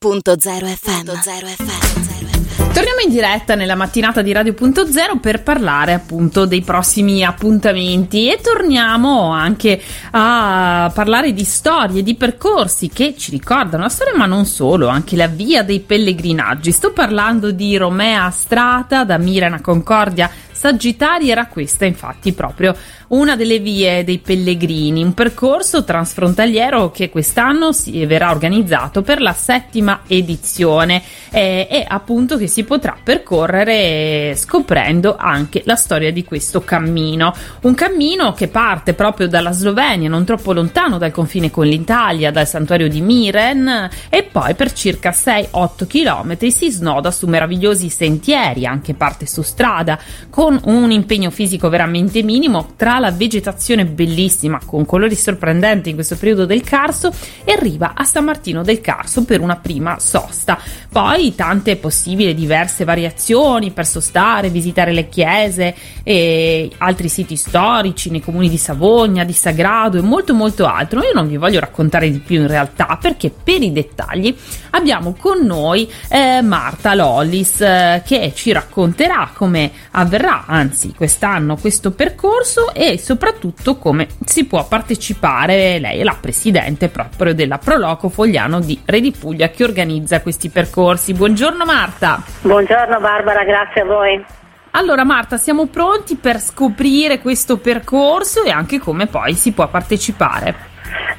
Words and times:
Radio.0 0.00 0.38
FM. 0.76 2.72
Torniamo 2.72 3.00
in 3.04 3.10
diretta 3.10 3.56
nella 3.56 3.74
mattinata 3.74 4.22
di 4.22 4.32
Radio.0 4.32 5.18
per 5.20 5.42
parlare 5.42 5.92
appunto 5.92 6.46
dei 6.46 6.60
prossimi 6.60 7.24
appuntamenti 7.24 8.30
e 8.30 8.38
torniamo 8.40 9.32
anche 9.32 9.82
a 10.12 10.88
parlare 10.94 11.32
di 11.32 11.42
storie, 11.42 12.04
di 12.04 12.14
percorsi 12.14 12.88
che 12.90 13.16
ci 13.16 13.32
ricordano 13.32 13.82
la 13.82 13.88
storia 13.88 14.16
ma 14.16 14.26
non 14.26 14.44
solo, 14.44 14.86
anche 14.86 15.16
la 15.16 15.26
via 15.26 15.64
dei 15.64 15.80
pellegrinaggi. 15.80 16.70
Sto 16.70 16.92
parlando 16.92 17.50
di 17.50 17.76
Romea 17.76 18.30
Strata 18.30 19.02
da 19.02 19.18
Mirena 19.18 19.60
Concordia 19.60 20.30
Sagittari 20.58 21.30
era 21.30 21.46
questa 21.46 21.84
infatti 21.84 22.32
proprio 22.32 22.74
una 23.08 23.36
delle 23.36 23.60
vie 23.60 24.02
dei 24.02 24.18
pellegrini, 24.18 25.04
un 25.04 25.14
percorso 25.14 25.84
transfrontaliero 25.84 26.90
che 26.90 27.10
quest'anno 27.10 27.70
si 27.70 28.04
verrà 28.06 28.32
organizzato 28.32 29.02
per 29.02 29.20
la 29.20 29.32
settima 29.34 30.00
edizione 30.08 31.00
eh, 31.30 31.68
e 31.70 31.84
appunto 31.86 32.36
che 32.36 32.48
si 32.48 32.64
potrà 32.64 32.96
percorrere 33.00 34.34
scoprendo 34.34 35.14
anche 35.16 35.62
la 35.64 35.76
storia 35.76 36.10
di 36.10 36.24
questo 36.24 36.62
cammino. 36.62 37.32
Un 37.62 37.74
cammino 37.74 38.32
che 38.32 38.48
parte 38.48 38.94
proprio 38.94 39.28
dalla 39.28 39.52
Slovenia, 39.52 40.08
non 40.08 40.24
troppo 40.24 40.52
lontano 40.52 40.98
dal 40.98 41.12
confine 41.12 41.52
con 41.52 41.66
l'Italia, 41.66 42.32
dal 42.32 42.48
santuario 42.48 42.88
di 42.88 43.00
Miren 43.00 43.88
e 44.08 44.24
poi 44.24 44.54
per 44.56 44.72
circa 44.72 45.10
6-8 45.10 45.86
km 45.86 46.48
si 46.48 46.68
snoda 46.68 47.12
su 47.12 47.28
meravigliosi 47.28 47.88
sentieri, 47.88 48.66
anche 48.66 48.94
parte 48.94 49.24
su 49.24 49.42
strada, 49.42 49.98
con 50.28 50.47
con 50.48 50.60
un 50.64 50.90
impegno 50.90 51.28
fisico 51.28 51.68
veramente 51.68 52.22
minimo 52.22 52.72
tra 52.74 52.98
la 52.98 53.10
vegetazione 53.10 53.84
bellissima 53.84 54.58
con 54.64 54.86
colori 54.86 55.14
sorprendenti 55.14 55.90
in 55.90 55.94
questo 55.94 56.16
periodo 56.16 56.46
del 56.46 56.62
Carso 56.62 57.12
e 57.44 57.52
arriva 57.52 57.92
a 57.94 58.04
San 58.04 58.24
Martino 58.24 58.62
del 58.62 58.80
Carso 58.80 59.24
per 59.24 59.40
una 59.40 59.56
prima 59.56 59.98
sosta. 59.98 60.58
Poi 60.90 61.34
tante 61.34 61.76
possibili 61.76 62.34
diverse 62.34 62.84
variazioni 62.84 63.72
per 63.72 63.84
sostare, 63.84 64.48
visitare 64.48 64.92
le 64.92 65.10
chiese 65.10 65.74
e 66.02 66.70
altri 66.78 67.10
siti 67.10 67.36
storici 67.36 68.08
nei 68.08 68.22
comuni 68.22 68.48
di 68.48 68.56
Savogna, 68.56 69.24
di 69.24 69.34
Sagrado 69.34 69.98
e 69.98 70.02
molto 70.02 70.32
molto 70.32 70.64
altro. 70.64 71.02
Io 71.02 71.12
non 71.12 71.28
vi 71.28 71.36
voglio 71.36 71.60
raccontare 71.60 72.10
di 72.10 72.20
più 72.20 72.40
in 72.40 72.46
realtà 72.46 72.96
perché 72.98 73.30
per 73.30 73.60
i 73.62 73.70
dettagli 73.70 74.34
abbiamo 74.70 75.14
con 75.18 75.44
noi 75.44 75.90
eh, 76.08 76.40
Marta 76.40 76.94
Lollis 76.94 77.60
eh, 77.60 78.02
che 78.06 78.32
ci 78.34 78.50
racconterà 78.50 79.32
come 79.34 79.70
avverrà 79.90 80.37
anzi 80.46 80.94
quest'anno 80.94 81.56
questo 81.56 81.92
percorso 81.92 82.72
e 82.74 82.98
soprattutto 82.98 83.76
come 83.76 84.06
si 84.24 84.46
può 84.46 84.66
partecipare. 84.66 85.78
Lei 85.78 86.00
è 86.00 86.04
la 86.04 86.16
presidente 86.20 86.88
proprio 86.88 87.34
della 87.34 87.58
Proloco 87.58 88.08
Fogliano 88.08 88.60
di 88.60 88.80
Re 88.84 89.00
di 89.00 89.12
Puglia 89.12 89.48
che 89.48 89.64
organizza 89.64 90.20
questi 90.20 90.48
percorsi. 90.48 91.12
Buongiorno 91.12 91.64
Marta. 91.64 92.22
Buongiorno 92.42 93.00
Barbara, 93.00 93.44
grazie 93.44 93.80
a 93.80 93.84
voi. 93.84 94.24
Allora 94.72 95.04
Marta, 95.04 95.38
siamo 95.38 95.66
pronti 95.66 96.16
per 96.16 96.40
scoprire 96.40 97.18
questo 97.20 97.56
percorso 97.56 98.44
e 98.44 98.50
anche 98.50 98.78
come 98.78 99.06
poi 99.06 99.34
si 99.34 99.52
può 99.52 99.66
partecipare. 99.68 100.54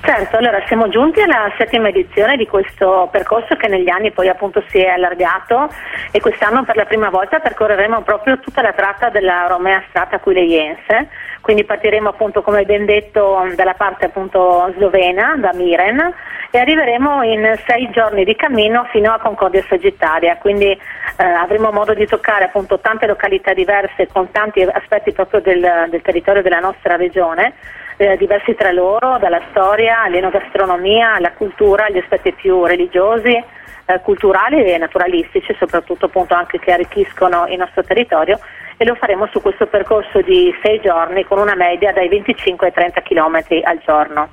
Certo, 0.02 0.38
allora 0.38 0.64
siamo 0.66 0.88
giunti 0.88 1.22
alla 1.22 1.52
settima 1.58 1.90
edizione 1.90 2.38
di 2.38 2.48
questo 2.48 3.10
percorso 3.12 3.56
che 3.58 3.68
negli 3.68 3.90
anni 3.90 4.12
poi 4.12 4.30
appunto 4.30 4.64
si 4.70 4.78
è 4.78 4.88
allargato 4.88 5.70
e 6.12 6.22
quest'anno 6.22 6.64
per 6.64 6.78
la 6.78 6.86
prima 6.86 7.10
volta 7.10 7.40
percorreremo 7.40 8.02
proprio 8.02 8.40
tutta 8.40 8.62
la 8.62 8.72
tratta 8.72 9.10
della 9.10 9.46
Romea 9.48 9.84
Strata 9.90 10.16
Aquileiense, 10.16 11.10
quindi 11.42 11.66
partiremo 11.66 12.10
appunto 12.10 12.42
come 12.42 12.64
ben 12.64 12.86
detto 12.86 13.46
dalla 13.56 13.74
parte 13.74 14.06
appunto 14.06 14.72
slovena, 14.78 15.36
da 15.38 15.52
Miren 15.54 16.14
e 16.50 16.58
arriveremo 16.58 17.22
in 17.24 17.60
sei 17.68 17.90
giorni 17.92 18.24
di 18.24 18.38
cammino 18.38 18.88
fino 18.92 19.12
a 19.12 19.20
Concordia 19.20 19.64
Sagittaria, 19.68 20.38
quindi 20.38 20.72
eh, 20.72 21.24
avremo 21.24 21.72
modo 21.72 21.94
di 21.94 22.08
toccare 22.08 22.46
appunto 22.46 22.80
tante 22.80 23.06
località 23.06 23.54
diverse 23.54 24.08
con 24.08 24.32
tanti 24.32 24.62
aspetti 24.62 25.12
proprio 25.12 25.42
del, 25.42 25.88
del 25.90 26.02
territorio 26.02 26.42
della 26.42 26.60
nostra 26.60 26.96
regione 26.96 27.54
eh, 28.00 28.16
diversi 28.16 28.56
tra 28.56 28.72
loro, 28.72 29.18
dalla 29.20 29.42
storia 29.50 30.04
all'enogastronomia, 30.04 31.16
alla 31.16 31.34
cultura, 31.34 31.86
agli 31.86 31.98
aspetti 31.98 32.32
più 32.32 32.64
religiosi, 32.64 33.28
eh, 33.28 34.00
culturali 34.02 34.64
e 34.64 34.78
naturalistici, 34.78 35.54
soprattutto 35.60 36.06
appunto 36.06 36.34
anche 36.34 36.60
che 36.60 36.72
arricchiscono 36.72 37.46
il 37.48 37.58
nostro 37.58 37.84
territorio 37.84 38.40
e 38.78 38.86
lo 38.86 38.96
faremo 38.96 39.28
su 39.34 39.42
questo 39.42 39.68
percorso 39.68 40.22
di 40.22 40.50
sei 40.64 40.80
giorni 40.82 41.26
con 41.26 41.40
una 41.40 41.56
media 41.56 41.92
dai 41.92 42.08
25 42.08 42.68
ai 42.68 42.74
30 42.74 43.02
km 43.02 43.44
al 43.64 43.82
giorno. 43.86 44.30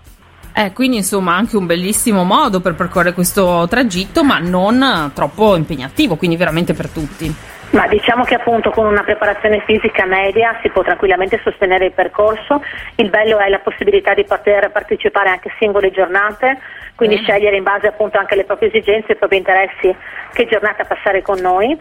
Eh, 0.54 0.72
quindi 0.72 0.98
insomma 0.98 1.34
anche 1.34 1.56
un 1.56 1.66
bellissimo 1.66 2.22
modo 2.22 2.60
per 2.60 2.76
percorrere 2.76 3.14
questo 3.14 3.66
tragitto, 3.68 4.22
ma 4.22 4.38
non 4.38 5.10
troppo 5.12 5.56
impegnativo, 5.56 6.14
quindi 6.14 6.36
veramente 6.36 6.72
per 6.72 6.88
tutti. 6.88 7.34
Ma 7.70 7.86
diciamo 7.88 8.24
che 8.24 8.36
appunto 8.36 8.70
con 8.70 8.86
una 8.86 9.02
preparazione 9.02 9.60
fisica 9.66 10.06
media 10.06 10.58
si 10.62 10.70
può 10.70 10.82
tranquillamente 10.82 11.40
sostenere 11.42 11.86
il 11.86 11.92
percorso, 11.92 12.62
il 12.96 13.10
bello 13.10 13.38
è 13.38 13.48
la 13.48 13.58
possibilità 13.58 14.14
di 14.14 14.24
poter 14.24 14.70
partecipare 14.70 15.30
anche 15.30 15.48
a 15.48 15.54
singole 15.58 15.90
giornate, 15.90 16.58
quindi 16.94 17.16
mm. 17.16 17.22
scegliere 17.22 17.56
in 17.56 17.64
base 17.64 17.88
appunto 17.88 18.18
anche 18.18 18.34
alle 18.34 18.44
proprie 18.44 18.68
esigenze 18.68 19.08
e 19.08 19.12
ai 19.12 19.18
propri 19.18 19.38
interessi 19.38 19.94
che 20.32 20.46
giornata 20.46 20.84
passare 20.84 21.22
con 21.22 21.38
noi. 21.40 21.78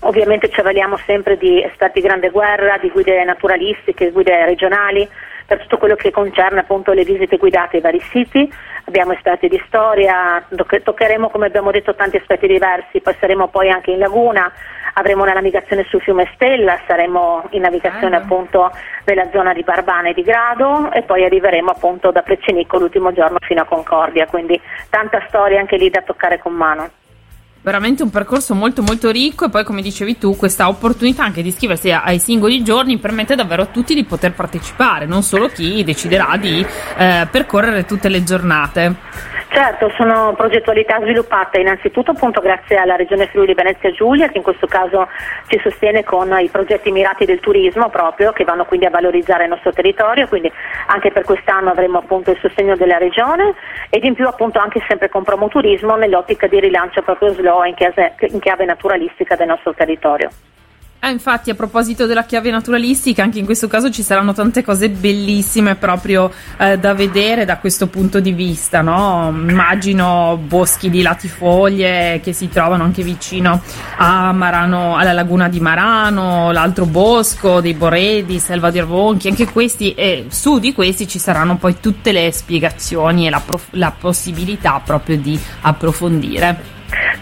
Ovviamente 0.00 0.48
ci 0.50 0.60
avvaliamo 0.60 0.98
sempre 1.06 1.36
di 1.36 1.62
esperti 1.62 2.00
di 2.00 2.06
grande 2.06 2.30
guerra, 2.30 2.78
di 2.78 2.90
guide 2.90 3.24
naturalistiche, 3.24 4.10
guide 4.12 4.44
regionali, 4.44 5.08
per 5.46 5.60
tutto 5.60 5.78
quello 5.78 5.94
che 5.94 6.10
concerne 6.10 6.60
appunto 6.60 6.92
le 6.92 7.04
visite 7.04 7.36
guidate 7.38 7.76
ai 7.76 7.82
vari 7.82 8.00
siti. 8.10 8.52
Abbiamo 8.84 9.12
esperti 9.12 9.48
di 9.48 9.60
storia, 9.66 10.44
toccheremo 10.82 11.30
come 11.30 11.46
abbiamo 11.46 11.70
detto 11.70 11.94
tanti 11.94 12.16
aspetti 12.16 12.46
diversi, 12.46 13.00
passeremo 13.00 13.48
poi 13.48 13.70
anche 13.70 13.90
in 13.90 13.98
laguna, 13.98 14.52
avremo 14.98 15.22
una 15.22 15.32
navigazione 15.32 15.84
sul 15.88 16.00
fiume 16.00 16.30
Stella, 16.34 16.78
saremo 16.86 17.44
in 17.50 17.62
navigazione 17.62 18.16
ah, 18.16 18.20
appunto 18.20 18.70
nella 19.04 19.28
zona 19.32 19.52
di 19.52 19.62
Barbane 19.62 20.12
di 20.12 20.22
Grado 20.22 20.90
e 20.92 21.02
poi 21.02 21.24
arriveremo 21.24 21.70
appunto 21.70 22.10
da 22.10 22.22
Precenicco 22.22 22.78
l'ultimo 22.78 23.12
giorno 23.12 23.38
fino 23.40 23.62
a 23.62 23.64
Concordia, 23.64 24.26
quindi 24.26 24.60
tanta 24.90 25.22
storia 25.28 25.60
anche 25.60 25.76
lì 25.76 25.90
da 25.90 26.02
toccare 26.02 26.38
con 26.38 26.54
mano. 26.54 26.90
Veramente 27.66 28.04
un 28.04 28.10
percorso 28.10 28.54
molto 28.54 28.80
molto 28.80 29.10
ricco 29.10 29.46
e 29.46 29.50
poi 29.50 29.64
come 29.64 29.82
dicevi 29.82 30.18
tu 30.18 30.36
questa 30.36 30.68
opportunità 30.68 31.24
anche 31.24 31.42
di 31.42 31.48
iscriversi 31.48 31.90
ai 31.90 32.20
singoli 32.20 32.62
giorni 32.62 32.96
permette 32.98 33.34
davvero 33.34 33.62
a 33.62 33.66
tutti 33.66 33.92
di 33.92 34.04
poter 34.04 34.34
partecipare, 34.34 35.04
non 35.04 35.22
solo 35.22 35.48
chi 35.48 35.82
deciderà 35.82 36.36
di 36.36 36.64
eh, 36.96 37.26
percorrere 37.28 37.84
tutte 37.84 38.08
le 38.08 38.22
giornate. 38.22 38.94
Certo, 39.56 39.88
sono 39.96 40.34
progettualità 40.36 41.00
sviluppate 41.00 41.60
innanzitutto 41.60 42.10
appunto 42.10 42.42
grazie 42.42 42.76
alla 42.76 42.94
Regione 42.94 43.26
Friuli 43.28 43.54
Venezia 43.54 43.90
Giulia 43.90 44.28
che 44.28 44.36
in 44.36 44.42
questo 44.42 44.66
caso 44.66 45.08
ci 45.46 45.58
sostiene 45.62 46.04
con 46.04 46.30
i 46.38 46.50
progetti 46.50 46.92
mirati 46.92 47.24
del 47.24 47.40
turismo 47.40 47.88
proprio 47.88 48.32
che 48.32 48.44
vanno 48.44 48.66
quindi 48.66 48.84
a 48.84 48.90
valorizzare 48.90 49.44
il 49.44 49.48
nostro 49.48 49.72
territorio, 49.72 50.28
quindi 50.28 50.52
anche 50.88 51.10
per 51.10 51.24
quest'anno 51.24 51.70
avremo 51.70 51.96
appunto 51.96 52.32
il 52.32 52.38
sostegno 52.38 52.76
della 52.76 52.98
Regione 52.98 53.54
ed 53.88 54.04
in 54.04 54.12
più 54.12 54.26
appunto 54.26 54.58
anche 54.58 54.84
sempre 54.86 55.08
con 55.08 55.24
promoturismo 55.24 55.96
nell'ottica 55.96 56.46
di 56.46 56.60
rilancio 56.60 57.00
proprio 57.00 57.32
slow 57.32 57.64
in 57.64 57.72
chiave, 57.76 58.14
in 58.28 58.40
chiave 58.40 58.66
naturalistica 58.66 59.36
del 59.36 59.46
nostro 59.46 59.72
territorio. 59.72 60.28
Eh, 61.06 61.10
infatti, 61.10 61.50
a 61.50 61.54
proposito 61.54 62.06
della 62.06 62.24
chiave 62.24 62.50
naturalistica, 62.50 63.22
anche 63.22 63.38
in 63.38 63.44
questo 63.44 63.68
caso 63.68 63.90
ci 63.90 64.02
saranno 64.02 64.32
tante 64.32 64.64
cose 64.64 64.90
bellissime 64.90 65.76
proprio 65.76 66.32
eh, 66.58 66.78
da 66.78 66.94
vedere 66.94 67.44
da 67.44 67.58
questo 67.58 67.86
punto 67.86 68.18
di 68.18 68.32
vista, 68.32 68.80
no? 68.80 69.28
Immagino 69.28 70.36
boschi 70.44 70.90
di 70.90 71.02
latifoglie 71.02 72.20
che 72.24 72.32
si 72.32 72.48
trovano 72.48 72.82
anche 72.82 73.04
vicino 73.04 73.62
Marano, 73.98 74.96
alla 74.96 75.12
laguna 75.12 75.48
di 75.48 75.60
Marano, 75.60 76.50
l'altro 76.50 76.86
bosco 76.86 77.60
dei 77.60 77.74
Boredi, 77.74 78.40
Selva 78.40 78.72
di 78.72 78.80
Arvonchi, 78.80 79.28
anche 79.28 79.46
questi, 79.46 79.94
e 79.94 80.26
su 80.30 80.58
di 80.58 80.72
questi 80.72 81.06
ci 81.06 81.20
saranno 81.20 81.56
poi 81.56 81.76
tutte 81.78 82.10
le 82.10 82.32
spiegazioni 82.32 83.28
e 83.28 83.30
la, 83.30 83.40
prof- 83.46 83.68
la 83.70 83.94
possibilità 83.96 84.80
proprio 84.84 85.18
di 85.18 85.38
approfondire. 85.60 86.75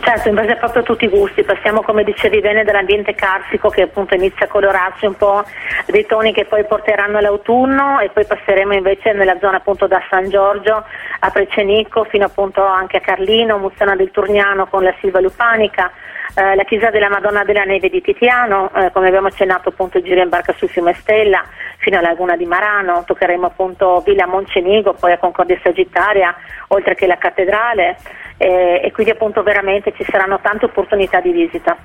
Certo, 0.04 0.28
in 0.28 0.34
base 0.34 0.56
proprio 0.56 0.82
a 0.82 0.84
tutti 0.84 1.06
i 1.06 1.08
gusti, 1.08 1.44
passiamo 1.44 1.80
come 1.80 2.04
dicevi 2.04 2.40
bene 2.40 2.62
dall'ambiente 2.62 3.14
carsico 3.14 3.70
che 3.70 3.80
appunto 3.80 4.14
inizia 4.14 4.44
a 4.44 4.48
colorarsi 4.50 5.06
un 5.06 5.14
po' 5.14 5.42
dei 5.86 6.04
toni 6.04 6.34
che 6.34 6.44
poi 6.44 6.66
porteranno 6.66 7.20
l'autunno 7.20 8.00
e 8.00 8.10
poi 8.10 8.26
passeremo 8.26 8.74
invece 8.74 9.12
nella 9.12 9.38
zona 9.40 9.56
appunto 9.56 9.86
da 9.86 10.02
San 10.10 10.28
Giorgio 10.28 10.84
a 11.20 11.30
Precenicco 11.30 12.04
fino 12.04 12.26
appunto 12.26 12.62
anche 12.62 12.98
a 12.98 13.00
Carlino, 13.00 13.56
Mussana 13.56 13.96
del 13.96 14.10
Turniano 14.10 14.66
con 14.66 14.82
la 14.82 14.94
Silva 15.00 15.20
Lupanica, 15.20 15.90
eh, 16.34 16.54
la 16.54 16.64
chiesa 16.64 16.90
della 16.90 17.08
Madonna 17.08 17.44
della 17.44 17.64
Neve 17.64 17.88
di 17.88 18.00
Titiano, 18.00 18.70
eh, 18.74 18.90
come 18.92 19.08
abbiamo 19.08 19.28
accennato 19.28 19.68
appunto 19.68 19.98
il 19.98 20.04
giro 20.04 20.22
in 20.22 20.28
barca 20.28 20.52
sul 20.56 20.68
fiume 20.68 20.94
Stella 20.94 21.44
fino 21.78 21.98
alla 21.98 22.08
Laguna 22.08 22.36
di 22.36 22.46
Marano, 22.46 23.04
toccheremo 23.04 23.46
appunto 23.46 24.02
Villa 24.04 24.26
Moncenigo, 24.26 24.94
poi 24.94 25.12
a 25.12 25.18
Concordia 25.18 25.58
Sagittaria, 25.62 26.34
oltre 26.68 26.94
che 26.94 27.06
la 27.06 27.18
cattedrale 27.18 27.96
eh, 28.38 28.80
e 28.82 28.90
quindi 28.92 29.12
appunto 29.12 29.42
veramente 29.42 29.92
ci 29.92 30.04
saranno 30.04 30.40
tante 30.40 30.64
opportunità 30.64 31.20
di 31.20 31.30
visita. 31.32 31.76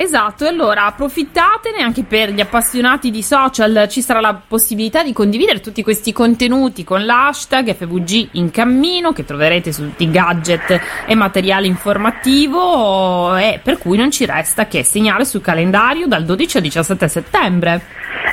Esatto, 0.00 0.44
e 0.44 0.48
allora 0.48 0.84
approfittatene 0.84 1.82
anche 1.82 2.04
per 2.04 2.30
gli 2.30 2.40
appassionati 2.40 3.10
di 3.10 3.20
social, 3.20 3.88
ci 3.88 4.00
sarà 4.00 4.20
la 4.20 4.40
possibilità 4.46 5.02
di 5.02 5.12
condividere 5.12 5.58
tutti 5.58 5.82
questi 5.82 6.12
contenuti 6.12 6.84
con 6.84 7.04
l'hashtag 7.04 7.74
FVG 7.74 8.28
in 8.34 8.52
cammino 8.52 9.10
che 9.10 9.24
troverete 9.24 9.72
su 9.72 9.82
tutti 9.82 10.04
i 10.04 10.10
gadget 10.12 10.80
e 11.04 11.14
materiale 11.16 11.66
informativo 11.66 13.34
e 13.36 13.58
per 13.60 13.78
cui 13.78 13.96
non 13.96 14.12
ci 14.12 14.24
resta 14.24 14.68
che 14.68 14.84
segnare 14.84 15.24
sul 15.24 15.40
calendario 15.40 16.06
dal 16.06 16.24
12 16.24 16.56
al 16.58 16.62
17 16.62 17.08
settembre. 17.08 17.80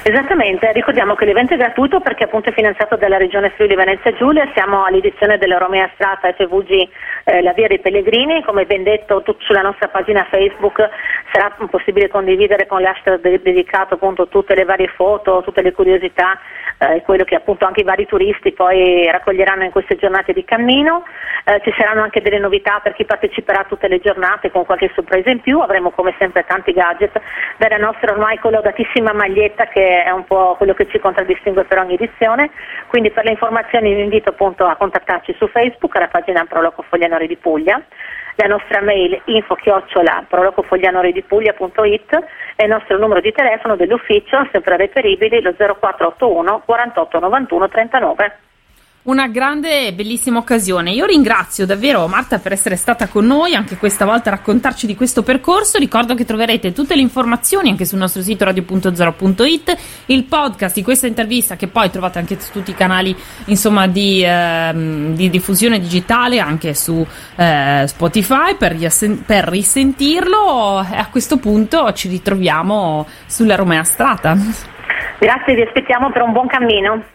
Esattamente, 0.04 0.72
ricordiamo 0.72 1.16
che 1.16 1.26
l'evento 1.26 1.56
è 1.56 1.58
gratuito 1.58 2.00
perché 2.00 2.26
appunto 2.26 2.50
è 2.50 2.54
finanziato 2.54 2.96
dalla 2.96 3.18
Regione 3.18 3.50
Friuli 3.56 3.76
Venezia 3.76 4.14
Giulia, 4.14 4.48
siamo 4.54 4.86
all'edizione 4.86 5.40
della 5.40 5.58
Romea 5.58 5.90
Strata 5.96 6.32
FVG 6.32 6.90
eh, 7.24 7.42
La 7.42 7.54
Via 7.54 7.68
dei 7.68 7.80
Pellegrini, 7.80 8.44
come 8.44 8.66
ben 8.66 8.84
detto 8.84 9.24
sulla 9.40 9.62
nostra 9.62 9.88
pagina 9.88 10.26
Facebook 10.30 10.80
sarà 11.36 11.54
possibile 11.70 12.08
condividere 12.08 12.66
con 12.66 12.82
l'hashtag 12.82 13.42
dedicato 13.42 13.96
appunto 13.96 14.30
tutte 14.30 14.56
le 14.56 14.64
varie 14.64 14.88
foto, 14.88 15.42
tutte 15.44 15.62
le 15.62 15.74
curiosità 15.74 16.40
eh, 16.78 17.02
quello 17.02 17.26
che 17.26 17.36
appunto 17.36 17.66
anche 17.66 17.82
i 17.82 17.84
vari 17.84 18.06
turisti 18.06 18.54
poi 18.54 19.10
raccoglieranno 19.12 19.64
in 19.64 19.72
queste 19.72 19.96
giornate 19.98 20.32
di 20.32 20.46
cammino. 20.46 21.04
Eh, 21.44 21.62
ci 21.64 21.74
saranno 21.78 22.02
anche 22.02 22.22
delle 22.22 22.40
novità 22.40 22.80
per 22.82 22.94
chi 22.94 23.04
parteciperà 23.04 23.62
a 23.62 23.66
tutte 23.66 23.88
le 23.88 24.00
giornate 24.00 24.50
con 24.50 24.66
qualche 24.66 24.92
sorpresa 24.96 25.30
in 25.30 25.42
più, 25.42 25.60
avremo 25.60 25.92
come 25.92 26.16
sempre 26.18 26.46
tanti 26.46 26.72
gadget, 26.72 27.20
dalla 27.58 27.78
nostra 27.78 28.14
ormai 28.14 28.40
collaudatissima 28.40 29.14
maglietta 29.14 29.68
che 29.68 30.04
è 30.04 30.12
un 30.12 30.24
po' 30.26 30.56
quello 30.56 30.74
che 30.74 30.88
ci 30.88 31.00
contraddistingue 31.00 31.66
per 31.66 31.80
ogni 31.80 31.96
edizione, 31.96 32.50
quindi 32.88 33.12
per 33.12 33.26
le 33.26 33.32
informazioni 33.32 33.94
vi 33.94 34.02
invito 34.02 34.30
appunto 34.30 34.66
a 34.66 34.76
contattarci 34.76 35.36
su 35.38 35.48
Facebook 35.48 35.96
alla 35.96 36.08
pagina 36.08 36.46
Proloco 36.46 36.84
Foglianori 36.84 37.28
di 37.28 37.36
Puglia 37.36 37.82
la 38.36 38.48
nostra 38.48 38.82
mail 38.82 39.22
info 39.26 39.56
chiocciola 39.56 40.26
prolocofoglianoredipuglia.it 40.28 42.24
e 42.56 42.64
il 42.64 42.70
nostro 42.70 42.98
numero 42.98 43.22
di 43.22 43.32
telefono 43.32 43.76
dell'ufficio 43.76 44.48
sempre 44.52 44.78
reperibili 44.78 45.42
lo 45.42 45.54
0481 45.54 46.62
48 46.66 47.20
91 47.20 47.70
39 47.70 48.38
una 49.06 49.28
grande 49.28 49.88
e 49.88 49.94
bellissima 49.94 50.40
occasione. 50.40 50.92
Io 50.92 51.06
ringrazio 51.06 51.66
davvero 51.66 52.08
Marta 52.08 52.40
per 52.40 52.52
essere 52.52 52.76
stata 52.76 53.08
con 53.08 53.26
noi 53.26 53.54
anche 53.54 53.78
questa 53.78 54.06
volta 54.06 54.30
a 54.30 54.36
raccontarci 54.36 54.88
di 54.88 54.96
questo 54.96 55.22
percorso. 55.22 55.78
Ricordo 55.78 56.16
che 56.16 56.26
troverete 56.26 56.74
tutte 56.74 56.96
le 56.96 57.02
informazioni 57.02 57.70
anche 57.70 57.86
sul 57.86 58.00
nostro 58.00 58.22
sito 58.22 58.46
radio.0.it, 58.46 59.78
il 60.08 60.24
podcast 60.24 60.76
di 60.76 60.84
questa 60.84 61.06
intervista 61.08 61.56
che 61.56 61.68
poi 61.68 61.90
trovate 61.92 62.20
anche 62.20 62.40
su 62.40 62.52
tutti 62.52 62.72
i 62.72 62.76
canali 62.76 63.16
insomma, 63.46 63.88
di, 63.88 64.24
eh, 64.24 64.72
di, 65.14 65.30
diffusione 65.30 65.80
digitale, 65.80 66.40
anche 66.40 66.74
su 66.74 67.06
eh, 67.36 67.84
Spotify 67.86 68.56
per, 68.56 68.72
riassen- 68.72 69.24
per 69.24 69.48
risentirlo. 69.48 70.84
E 70.92 70.98
a 70.98 71.08
questo 71.12 71.38
punto 71.38 71.94
ci 71.94 72.08
ritroviamo 72.10 73.06
sulla 73.28 73.56
Romea 73.56 73.84
Strata. 73.84 74.36
Grazie, 75.20 75.54
vi 75.54 75.62
aspettiamo 75.62 76.12
per 76.12 76.24
un 76.24 76.32
buon 76.32 76.48
cammino. 76.48 77.15